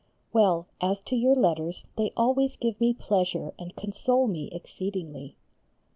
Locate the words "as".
0.81-0.99